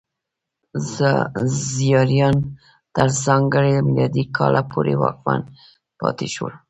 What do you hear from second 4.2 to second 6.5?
کاله پورې واکمن پاتې